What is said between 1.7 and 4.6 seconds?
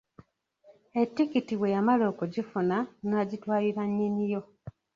yamala okugifuna, n'agitwalira nnyini yo.